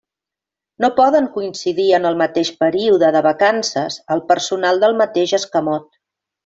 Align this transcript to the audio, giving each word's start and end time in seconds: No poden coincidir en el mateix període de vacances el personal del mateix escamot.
No 0.85 0.89
poden 0.99 1.27
coincidir 1.35 1.85
en 1.97 2.09
el 2.11 2.17
mateix 2.23 2.51
període 2.65 3.13
de 3.19 3.23
vacances 3.29 4.01
el 4.17 4.27
personal 4.35 4.85
del 4.87 5.01
mateix 5.05 5.41
escamot. 5.45 5.91